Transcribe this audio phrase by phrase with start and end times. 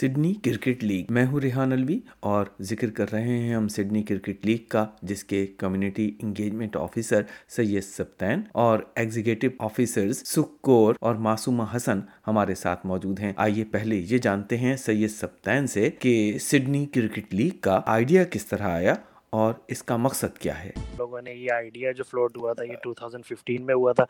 [0.00, 4.46] Sydney cricket league. میں ہوں ریحان الوی اور ذکر کر رہے ہیں ہم سڈنی کرکٹ
[4.46, 11.64] لیگ کا، جس کے community engagement officer Syed Sibtain اور ایگزیکٹو آفیسرز سکور اور معصومہ
[11.76, 16.86] حسن ہمارے ساتھ موجود ہیں۔ آئیے پہلے یہ جانتے ہیں سید سبتین سے کہ سڈنی
[16.86, 18.94] کرکٹ لیگ کا آئیڈیا کس طرح آیا
[19.30, 22.76] اور اس کا مقصد کیا ہے؟ لوگوں نے یہ آئیڈیا جو فلوٹ ہوا تھا، یہ
[22.84, 24.04] 2015 میں ہوا تھا۔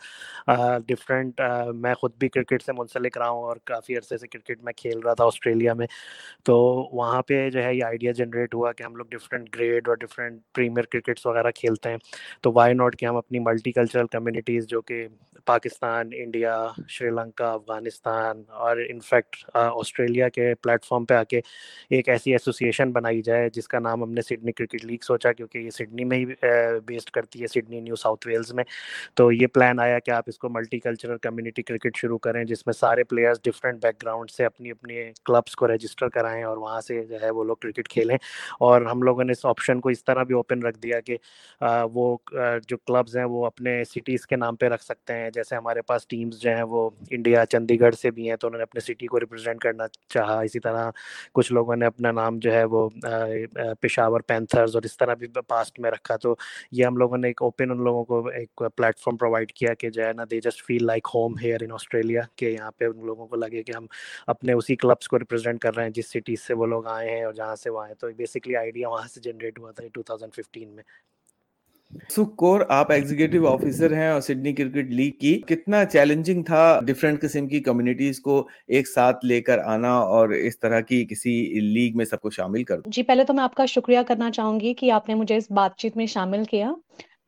[0.87, 1.41] ڈفرینٹ
[1.75, 4.99] میں خود بھی کرکٹ سے منسلک رہا ہوں اور کافی عرصے سے کرکٹ میں کھیل
[4.99, 5.87] رہا تھا آسٹریلیا میں۔
[6.45, 6.57] تو
[6.93, 10.41] وہاں پہ جو ہے، یہ آئیڈیا جنریٹ ہوا کہ ہم لوگ ڈفرینٹ گریڈ اور ڈفرینٹ
[10.55, 11.99] پریمیئر کرکٹس وغیرہ کھیلتے ہیں۔
[12.43, 15.07] تو وائی ناٹ کہ ہم اپنی ملٹی کلچرل کمیونٹیز جو کہ
[15.45, 16.57] پاکستان، انڈیا،
[16.89, 21.41] شری لنکا، افغانستان اور انفیکٹ آسٹریلیا کے پلیٹ فارم پہ آ کے
[21.91, 25.59] ایک ایسی ایسوسیشن بنائی جائے جس کا نام ہم نے سڈنی کرکٹ لیگ سوچا کیونکہ
[25.59, 26.25] یہ سڈنی میں ہی
[26.87, 28.65] بیسڈ کرتی ہے سڈنی نیو ساؤتھ ویلز میں۔
[29.15, 32.67] تو یہ پلان آیا کہ آپ اس کو ملٹی کلچرل کمیونٹی کرکٹ شروع کریں جس
[32.67, 36.81] میں سارے پلیئرز ڈفرینٹ بیک گراؤنڈ سے اپنی اپنی کلبس کو رجسٹر کرائیں اور وہاں
[36.81, 38.17] سے جو ہے وہ لوگ کرکٹ کھیلیں۔
[38.61, 41.17] اور ہم لوگوں نے اس آپشن کو اس طرح بھی اوپن رکھ دیا کہ
[41.93, 42.17] وہ
[42.69, 46.07] جو کلبز ہیں وہ اپنے سٹیز کے نام پہ رکھ سکتے ہیں۔ جیسے ہمارے پاس
[46.09, 49.07] ٹیمز جو ہیں وہ انڈیا چندی گڑھ سے بھی ہیں، تو انہوں نے اپنے سٹی
[49.07, 50.91] کو ریپرزینٹ کرنا چاہا۔ اسی طرح
[51.35, 52.89] کچھ لوگوں نے اپنا نام جو ہے وہ
[53.81, 56.35] پشاور پینتھرز اور اس طرح بھی پاسٹ میں رکھا۔ تو
[56.73, 59.91] یہ ہم لوگوں نے ایک اوپن ان لوگوں کو ایک پلیٹ فارم پرووائڈ کیا کہ
[59.91, 63.07] جو ہے نا they just feel like home here in Australia کہ یہاں پہ ان
[63.07, 63.87] لوگوں کو لگے کہ ہم
[64.27, 67.23] اپنے اسی کلبس کو ریپرزینٹ کر رہے ہیں۔ جس سٹیز سے وہ لوگ آئے ہیں
[67.25, 70.35] اور جہاں سے وہ آئے تو بیسکلی آئیڈیا وہاں سے جنریٹ ہوا تھا ٹو تھاؤزینڈ
[70.35, 70.83] ففٹین میں۔
[72.09, 77.49] سکور آپ ایگزیکٹو آفیسر ہیں اور سڈنی کرکٹ لیگ کی۔ کتنا چیلنجنگ تھا ڈفرینٹ قسم
[77.49, 82.05] کی کمیونٹیز کو ایک ساتھ لے کر آنا اور اس طرح کی کسی لیگ میں
[82.05, 84.91] سب کو شامل کر۔ جی پہلے تو میں آپ کا شکریہ کرنا چاہوں گی کہ
[84.91, 86.73] آپ نے مجھے اس بات چیت میں شامل کیا۔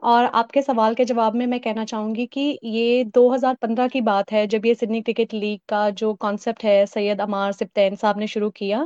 [0.02, 3.54] اور آپ کے سوال کے جواب میں میں کہنا چاہوں گی کہ یہ دو ہزار
[3.60, 7.52] پندرہ کی بات ہے، جب یہ سڈنی کرکٹ لیگ کا جو کانسیپٹ ہے، سید امار
[7.52, 8.82] سبتین صاحب نے شروع کیا۔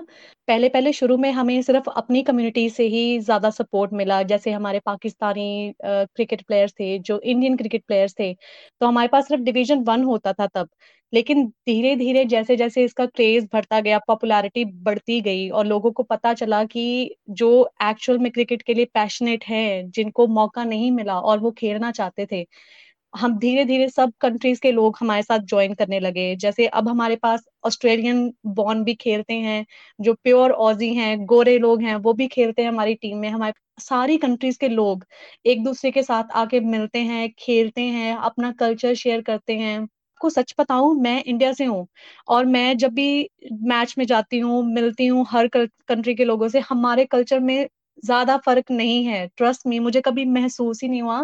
[0.46, 4.80] پہلے پہلے شروع میں ہمیں صرف اپنی کمیونٹی سے ہی زیادہ سپورٹ ملا۔ جیسے ہمارے
[4.84, 5.72] پاکستانی
[6.16, 8.32] کرکٹ پلیئرس تھے، جو انڈین کرکٹ پلیئرس تھے۔
[8.80, 10.66] تو ہمارے پاس صرف ڈویژن ون ہوتا تھا تب۔
[11.14, 15.90] لیکن دھیرے دھیرے جیسے جیسے اس کا کریز بڑھتا گیا پاپولیرٹی بڑھتی گئی اور لوگوں
[15.90, 16.84] کو پتا چلا کہ
[17.36, 21.50] جو ایکچوئل میں کرکٹ کے لیے پیشنیٹ ہیں، جن کو موقع نہیں ملا اور وہ
[21.52, 22.42] کھیلنا چاہتے تھے،
[23.14, 27.16] ہم دھیرے دھیرے سب کنٹریز کے لوگ ہمارے ساتھ جوائن کرنے لگے۔ جیسے اب ہمارے
[27.16, 28.26] پاس آسٹریلین
[28.56, 29.62] بورن بھی کھیلتے ہیں،
[29.98, 33.52] جو پیور اوزی ہیں، گورے لوگ ہیں، وہ بھی کھیلتے ہیں ہماری ٹیم میں۔ ہمارے
[33.82, 34.98] ساری کنٹریز کے لوگ
[35.44, 39.78] ایک دوسرے کے ساتھ آ کے ملتے ہیں، کھیلتے ہیں، اپنا کلچر شیئر کرتے ہیں۔
[40.20, 41.84] کو سچ بتاؤں، میں انڈیا سے ہوں
[42.26, 43.26] اور میں جب بھی
[43.62, 45.46] میچ میں جاتی ہوں، ملتی ہوں ہر
[45.88, 47.64] کنٹری کے لوگوں سے، ہمارے کلچر میں
[48.02, 51.20] زیادہ فرق نہیں ہے۔ ٹرسٹ می مجھے کبھی محسوس ہی نہیں ہوا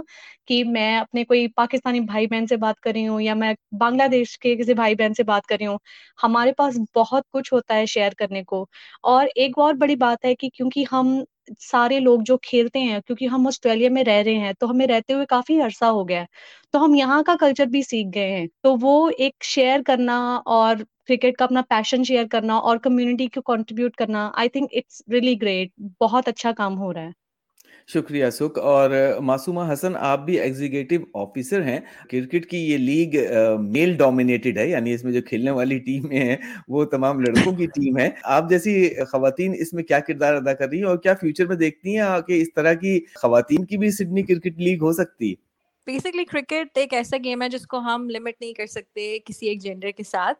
[0.47, 4.07] کہ میں اپنے کوئی پاکستانی بھائی بہن سے بات کر رہی ہوں یا میں بنگلہ
[4.13, 5.79] دیش کے کسی بھائی بہن سے بات کر رہی ہوں۔
[6.19, 8.65] ہمارے پاس بہت کچھ ہوتا ہے شیئر کرنے کو۔
[9.05, 11.19] اور ایک اور بڑی بات ہے کہ کیونکہ ہم
[11.61, 15.15] سارے لوگ جو کھیلتے ہیں، کیونکہ ہم آسٹریلیا میں رہ رہے ہیں، تو ہمیں رہتے
[15.15, 16.27] ہوئے کافی عرصہ ہو گیا ہے۔
[16.75, 20.77] تو ہم یہاں کا کلچر بھی سیکھ گئے ہیں۔ تو وہ ایک شیئر کرنا اور
[21.09, 25.41] کرکٹ کا اپنا پیشن شیئر کرنا اور کمیونٹی کو کنٹریبیوٹ کرنا I think it's really
[25.43, 27.20] great بہت اچھا کام ہو رہا ہے۔
[27.93, 28.91] شکریہ سکھ۔ اور
[29.21, 31.81] معصومہ حسن، آپ بھی ایگزیکٹو آفیسر ہیں۔
[32.11, 33.17] کرکٹ کی یہ لیگ
[33.61, 36.37] میل ڈومینیٹڈ ہے۔ یعنی اس میں جو کھیلنے والی ٹیمیں ہیں
[36.69, 40.69] وہ تمام لڑکوں کی ٹیم ہے۔ آپ جیسی خواتین اس میں کیا کردار ادا کر
[40.69, 43.91] رہی ہیں اور کیا فیوچر میں دیکھتی ہیں کہ اس طرح کی خواتین کی بھی
[43.91, 45.50] سڈنی کرکٹ لیگ ہو سکتی؟ ہے
[45.87, 49.61] بیسکلی کرکٹ ایک ایسا گیم ہے جس کو ہم لمٹ نہیں کر سکتے کسی ایک
[49.63, 50.39] جینڈر کے ساتھ.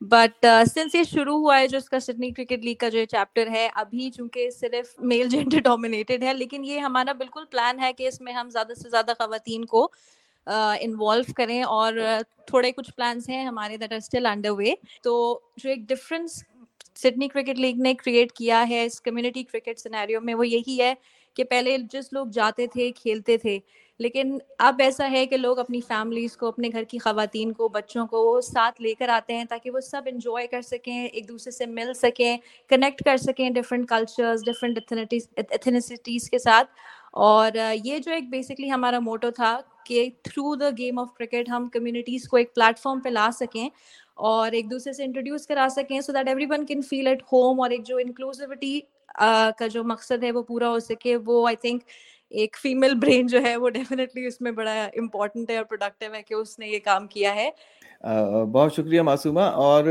[0.00, 3.04] بٹ سنس uh, یہ شروع ہوا ہے جو اس کا سڈنی کرکٹ لیگ کا جو
[3.10, 7.92] چیپٹر ہے، ابھی چونکہ صرف میل جینڈر ڈومینیٹڈ ہے، لیکن یہ ہمارا بالکل پلان ہے
[7.92, 12.72] کہ اس میں ہم زیادہ سے زیادہ خواتین کو uh, انوالو کریں اور uh, تھوڑے
[12.72, 16.42] کچھ پلانس ہیں ہمارے that are still under way تو جو ایک ڈفرینس
[16.96, 20.94] سڈنی کرکٹ لیگ نے کریٹ کیا ہے اس کمیونٹی کرکٹ سنیریو میں وہ یہی ہے
[21.36, 23.58] کہ پہلے جس لوگ جاتے تھے، کھیلتے تھے،
[24.00, 28.06] لیکن اب ایسا ہے کہ لوگ اپنی فیملیز کو، اپنے گھر کی خواتین کو، بچوں
[28.06, 31.66] کو ساتھ لے کر آتے ہیں تاکہ وہ سب انجوائے کر سکیں، ایک دوسرے سے
[31.66, 32.36] مل سکیں
[32.70, 34.78] کنیکٹ کر سکیں ڈفرینٹ کلچرز ڈفرینٹ
[35.36, 36.70] ایتھنیسٹیز کے ساتھ۔
[37.12, 37.52] اور
[37.84, 42.28] یہ جو ایک بیسکلی ہمارا موٹو تھا کہ through the game of cricket ہم کمیونٹیز
[42.28, 43.68] کو ایک پلیٹ فارم پہ لا سکیں
[44.14, 47.70] اور ایک دوسرے سے انٹروڈیوس کرا سکیں so that everyone can feel at home اور
[47.70, 48.80] ایک جو انکلوزیوٹی
[49.58, 51.82] کا جو مقصد ہے وہ پورا ہو سکے وہ آئی تھنک
[52.30, 56.22] ایک فیمیل برین جو ہے وہ ڈیفینیٹلی اس میں بڑا امپورٹنٹ ہے اور پروڈکٹیو ہے
[56.22, 57.50] کہ اس نے یہ کام کیا ہے۔
[58.52, 59.84] بہت شکریہ معصومہ۔ اور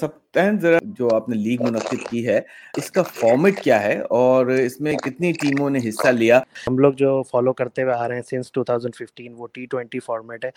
[0.00, 0.22] سب
[0.60, 2.40] ذرا جو آپ نے لیگ منعقد کی ہے
[2.76, 6.92] اس کا فارمیٹ کیا ہے اور اس میں کتنی ٹیموں نے حصہ لیا؟ ہم لوگ
[6.92, 10.50] جو فالو کرتے ہوئے آ رہے ہیں سنس 2015 وہ ٹی ٹوینٹی فارمیٹ ہے۔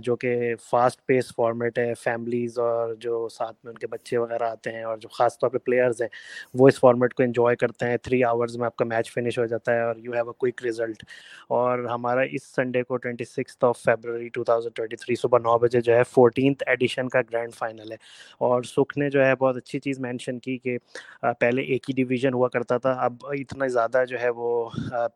[0.00, 0.34] جو کہ
[0.70, 4.82] فاسٹ پیس فارمیٹ ہے فیملیز اور جو ساتھ میں ان کے بچے وغیرہ آتے ہیں
[4.82, 6.08] اور جو خاص طور پہ پلیئرز ہیں
[6.54, 9.46] وہ اس فارمیٹ کو انجوائے کرتے ہیں۔ تھری آورز میں آپ کا میچ فنش ہو
[9.46, 11.02] جاتا ہے اور you have a quick result
[11.50, 15.56] اور ہمارا اس سنڈے کو twenty six of February two thousand twenty three صبح نو
[15.58, 17.96] بجے جو ہے فورٹینتھ ایڈیشن کا گرینڈ فائنل ہے۔
[18.40, 20.76] اور سکھ نے جو ہے بہت اچھی چیز مینشن کی کہ
[21.40, 24.68] پہلے ایک ہی ڈویژن ہوا کرتا تھا، اب اتنا زیادہ جو ہے وہ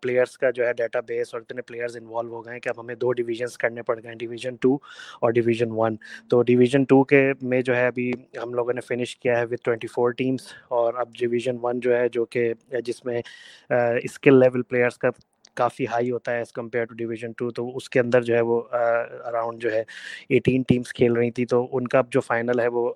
[0.03, 2.81] پلیئرس کا جو ہے ڈیٹا بیس اور اتنے پلیئرز انوالو ہو گئے ہیں کہ اب
[2.81, 4.75] ہمیں دو ڈویژنس کرنے پڑ گئے ہیں ڈویژن ٹو
[5.21, 5.97] اور ڈویژن ون
[6.31, 8.11] تو ڈویژن ٹو کے میں جو ہے ابھی
[8.43, 11.97] ہم لوگوں نے فنش کیا ہے وتھ ٹوئنٹی فور ٹیمس اور اب ڈویژن ون جو
[11.97, 12.53] ہے جو کہ،
[12.85, 13.21] جس میں
[14.05, 15.11] اسکل لیول پلیئرس کا
[15.55, 18.41] کافی ہائی ہوتا ہے as compare to division two تو اس کے اندر جو ہے
[18.41, 19.83] وہ اراؤنڈ جو ہے
[20.29, 22.93] ایٹین ٹیمس کھیل رہی تھی، تو ان کا جو فائنل ہے وہ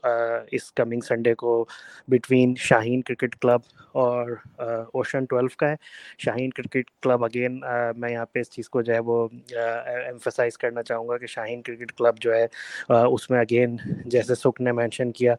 [0.53, 1.65] اس کمنگ سنڈے کو
[2.09, 3.61] بٹوین شاہین کرکٹ کلب
[3.95, 5.77] اور اوشن ٹویلو کا ہے۔
[6.19, 7.61] شاہین کرکٹ کلب اگین
[7.97, 11.63] میں یہاں پہ اس چیز کو جو ہے وہ ایمفسائز کرنا چاہوں گا کہ شاہین
[11.63, 12.47] کرکٹ کلب جو ہے
[12.89, 15.35] اس میں اگین جیسے سکھ نے مینشن کیا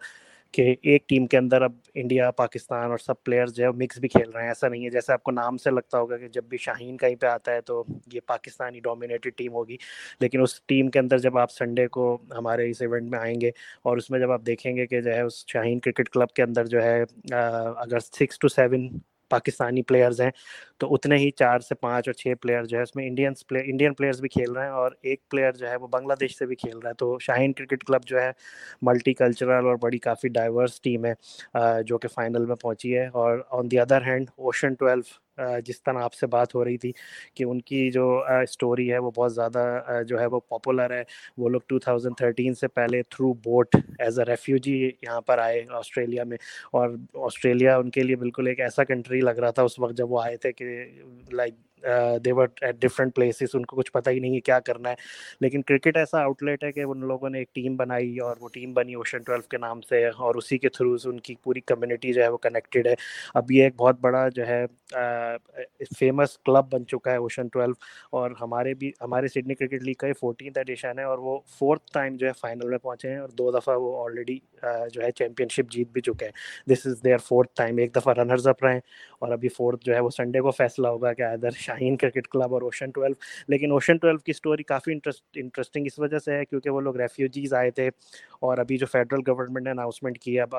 [0.56, 4.08] کہ ایک ٹیم کے اندر اب انڈیا، پاکستان اور سب پلیئرز جو ہے مکس بھی
[4.08, 6.44] کھیل رہے ہیں، ایسا نہیں ہے۔ جیسے آپ کو نام سے لگتا ہوگا کہ جب
[6.44, 9.78] بھی شاہین کہیں پہ آتا ہے تو یہ پاکستانی ڈومینیٹڈ ٹیم ہوگی۔
[10.20, 13.52] لیکن اس ٹیم کے اندر جب آپ سنڈے کو ہمارے اس ایونٹ میں آئیں گے
[13.84, 16.44] اور اس میں جب آپ دیکھیں گے کہ جو ہے اس شاہین کرکٹ کلب کے
[16.44, 17.04] اندر جو ہے
[17.78, 18.88] اگر six to seven
[19.30, 20.30] Pakistani players ہیں،
[20.80, 23.64] تو اتنے ہی چار سے پانچ اور چھ پلیئر جو ہے اس میں انڈینس پلیئر
[23.68, 26.46] انڈین پلیئرز بھی کھیل رہے ہیں اور ایک پلیئر جو ہے وہ بنگلہ دیش سے
[26.46, 28.32] بھی کھیل رہا ہے۔ تو شاہین کرکٹ کلب جو ہے
[28.82, 31.14] ملٹی کلچرل اور بڑی کافی ڈائیورس ٹیم ہے
[31.84, 35.02] جو کہ فائنل میں پہنچی ہے۔ اور on the other hand ocean twelve
[35.66, 36.92] جس طرح آپ سے بات ہو رہی تھی
[37.36, 38.08] کہ ان کی جو
[38.44, 39.66] اسٹوری ہے وہ بہت زیادہ
[40.08, 41.04] جو ہے وہ پاپولر ہے۔
[41.38, 45.62] وہ لوگ ٹو تھاؤزنڈ تھرٹین سے پہلے through boat as a refugee یہاں پر آئے
[45.74, 46.38] آسٹریلیا میں۔
[46.74, 46.90] اور
[47.26, 50.22] آسٹریلیا ان کے لیے بالکل ایک ایسا کنٹری لگ رہا تھا اس وقت جب وہ
[50.22, 50.66] آئے تھے کہ
[51.32, 51.54] like
[52.26, 54.96] they were at different places ان کو کچھ پتہ ہی نہیں ہے کیا کرنا ہے۔
[55.42, 58.50] لیکن کرکٹ ایسا آؤٹ لیٹ ہے کہ ان لوگوں نے ایک ٹیم بنائی اور وہ
[58.54, 62.14] ٹیم بنی اوشن ٹویلو کے نام سے، اور اسی کے تھرو ان کی پوری کمیونٹی
[62.14, 62.94] جو ہے وہ کنیکٹیڈ ہے۔
[63.34, 64.66] اب یہ ایک بہت بڑا جو ہے
[66.00, 67.74] فیمس کلب بن چکا ہے اوشن ٹویلو
[68.12, 71.92] اور ہمارے بھی، ہمارے سڈنی کرکٹ لیگ کا یہ فورٹینتھ ایڈیشن ہے اور وہ فورتھ
[71.94, 74.38] ٹائم جو ہے فائنل میں پہنچے ہیں اور دو دفعہ وہ آلریڈی
[74.94, 78.14] جو ہے چیمپئن شپ جیت بھی چکے ہیں۔ This is their fourth time ایک دفعہ
[78.14, 78.80] رنرز اپ رہے ہیں
[79.20, 82.54] اور ابھی فورتھ جو ہے وہ سنڈے کو فیصلہ ہوگا کہ ادھر شاہین کرکٹ کلب
[82.54, 83.14] اور اوشن ٹویلو۔
[83.48, 86.98] لیکن اوشن ٹویلو کی اسٹوری کافی انٹرسٹ انٹرسٹنگ اس وجہ سے ہے کیونکہ وہ لوگ
[86.98, 87.88] ریفیوجیز آئے تھے
[88.42, 90.56] اور ابھی جو فیڈرل گورنمنٹ نے اناؤنسمنٹ کی ہے، اب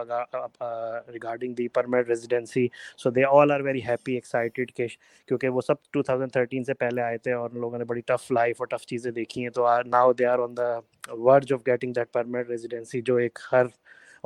[1.13, 2.67] regarding the permanent residency
[2.99, 4.87] so they all are very happy excited کہ
[5.29, 8.01] کیونکہ وہ سب ٹو تھاؤزنڈ تھرٹین سے پہلے آئے تھے اور ان لوگوں نے بڑی
[8.07, 10.73] ٹف لائف اور ٹف چیزیں دیکھی ہیں۔ تو now they are on the
[11.13, 13.65] word of getting that permanent residency جو ایک ہر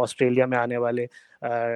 [0.03, 1.07] آسٹریلیا میں آنے والے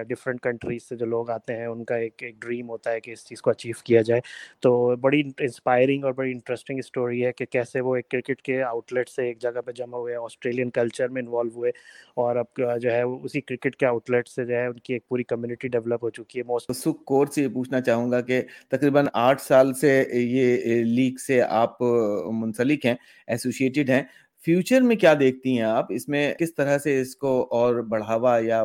[0.08, 3.10] ڈفرینٹ کنٹریز سے جو لوگ آتے ہیں، ان کا ایک ایک ڈریم ہوتا ہے کہ
[3.10, 4.20] اس چیز کو اچیو کیا جائے۔
[4.62, 8.92] تو بڑی انسپائرنگ اور بڑی انٹرسٹنگ اسٹوری ہے کہ کیسے وہ ایک کرکٹ کے آؤٹ
[8.92, 11.70] لیٹ سے ایک جگہ پہ جمع ہوئے آسٹریلین کلچر میں انوالو ہوئے
[12.16, 15.08] اور اب جو ہے اسی کرکٹ کے آؤٹ لیٹ سے جو ہے ان کی ایک
[15.08, 18.40] پوری کمیونٹی ڈیولپ ہو چکی ہے۔ موسٹ سکھ کور سے یہ پوچھنا چاہوں گا کہ
[18.70, 22.94] تقریباً آٹھ سال سے یہ لیگ سے آپ منسلک ہیں
[23.28, 24.02] ایسوسیٹیڈ ہیں۔
[24.44, 28.38] فیوچر میں کیا دیکھتی ہیں آپ؟ اس میں کس طرح سے اس کو اور بڑھاوا
[28.42, 28.64] یا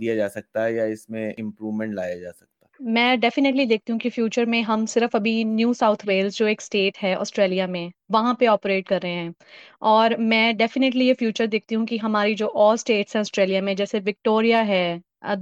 [0.00, 3.92] دیا جا سکتا ہے یا اس میں امپروومنٹ لایا جا سکتا؟ ہے میں ڈیفینیٹلی دیکھتی
[3.92, 7.66] ہوں کہ فیوچر میں ہم صرف ابھی نیو ساؤتھ ویلز جو ایک اسٹیٹ ہے آسٹریلیا
[7.66, 9.30] میں، وہاں پہ آپریٹ کر رہے ہیں۔
[9.82, 13.74] اور میں ڈیفینیٹلی یہ فیوچر دیکھتی ہوں کہ ہماری جو اور اسٹیٹس ہیں آسٹریلیا میں،
[13.74, 14.82] جیسے وکٹوریا ہے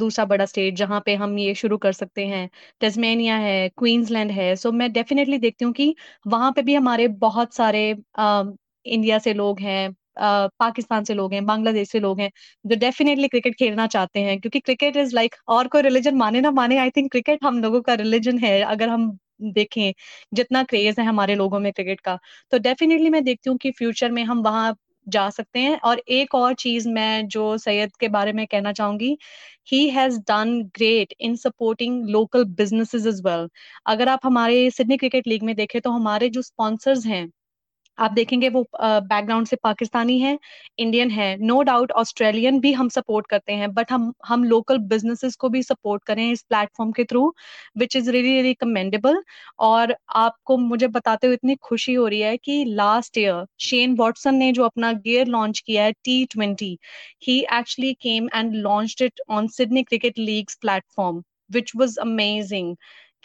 [0.01, 2.47] دوسرا بڑا اسٹیٹ جہاں پہ ہم یہ شروع کر سکتے ہیں۔
[2.81, 5.93] ٹیزمینیا ہے کوئنز لینڈ ہے۔ سو میں ڈیفینیٹلی دیکھتی ہوں کہ
[6.33, 7.93] وہاں پہ بھی ہمارے بہت سارے
[8.87, 9.89] انڈیا سے لوگ ہیں
[10.59, 12.29] پاکستان سے لوگ ہیں، بنگلہ دیش سے لوگ ہیں
[12.65, 16.51] جو ڈیفینیٹلی کرکٹ کھیلنا چاہتے ہیں، کیونکہ کرکٹ از لائک اور کوئی ریلیجن مانے نہ
[16.51, 19.11] مانے آئی تھنک کرکٹ ہم لوگوں کا ریلیجن ہے، اگر ہم
[19.55, 19.93] دیکھیں
[20.33, 22.17] جتنا کریز ہے ہمارے لوگوں میں کرکٹ کا۔
[22.51, 24.71] تو ڈیفینیٹلی میں دیکھتی ہوں کہ فیوچر میں ہم وہاں
[25.07, 28.99] جا سکتے ہیں۔ اور ایک اور چیز میں جو سید کے بارے میں کہنا چاہوں
[29.01, 29.15] گی
[29.73, 33.47] he has done great in supporting local business as well
[33.85, 37.25] اگر آپ ہمارے سڈنی کرکٹ لیگ میں دیکھیں تو ہمارے جو اسپانسرز ہیں
[37.99, 38.63] آپ دیکھیں گے وہ
[39.01, 40.35] بیک گراؤنڈ سے پاکستانی ہے
[40.79, 45.37] انڈین ہے نو ڈاؤٹ آسٹریلین بھی ہم سپورٹ کرتے ہیں بٹ ہم ہم لوکل بزنسز
[45.37, 47.27] کو بھی سپورٹ کریں اس پلیٹ فارم کے through
[47.81, 49.17] which is really really commendable
[49.59, 53.95] اور آپ کو مجھے بتاتے ہوئے اتنی خوشی ہو رہی ہے کہ لاسٹ ایئر شین
[53.99, 56.75] واٹسن نے جو اپنا گیئر لانچ کیا ہے T twenty
[57.29, 60.61] he actually came and launch it on Sydney cricket leagues
[60.97, 62.75] platform which was amazing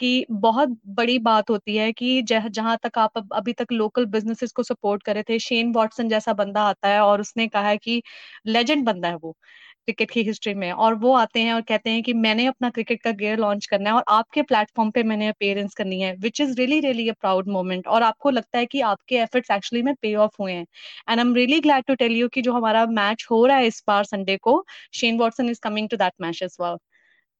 [0.02, 4.62] کہ بہت بڑی بات ہوتی ہے کہ جہاں تک آپ ابھی تک لوکل بزنسز کو
[4.62, 8.00] سپورٹ کرے تھے شین واٹسن جیسا بندہ آتا ہے اور اس نے کہا ہے کہ
[8.46, 9.32] لیجنڈ بندہ ہے وہ
[9.86, 12.68] کرکٹ کی ہسٹری میں اور وہ آتے ہیں اور کہتے ہیں کہ میں نے اپنا
[12.74, 15.74] کرکٹ کا گیئر لانچ کرنا ہے اور آپ کے پلیٹ فارم پہ میں نے اپیئرنس
[15.74, 18.82] کرنی ہے which is really really a proud moment اور آپ کو لگتا ہے کہ
[18.82, 20.64] آپ کے ایفرٹس ایکچولی میں پے آف ہوئے ہیں
[21.06, 23.82] and I'm really glad to tell you کہ جو ہمارا میچ ہو رہا ہے اس
[23.86, 26.76] بار سنڈے کو Shane Watson is coming to that match as well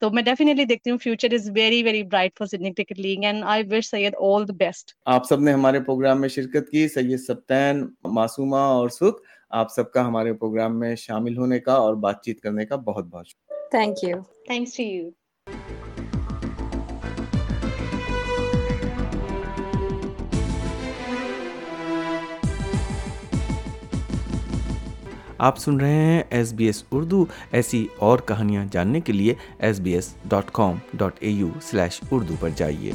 [0.03, 3.45] تو میں ڈیفینیٹلی دیکھتی ہوں future is very very bright for Sydney cricket league and
[3.45, 7.21] I wish said all the best آپ سب نے ہمارے پروگرام میں شرکت کی سید
[7.21, 12.23] سبتین معصومہ اور سکھ آپ سب کا ہمارے پروگرام میں شامل ہونے کا اور بات
[12.23, 14.17] چیت کرنے کا بہت بہت شکریہ۔ Thank you
[14.47, 15.09] thanks to you
[25.43, 29.81] آپ سن رہے ہیں ایس بی ایس اردو، ایسی اور کہانیاں جاننے کے لیے S
[29.81, 32.93] B S dot com dot A U slash Urdu پر جائیے۔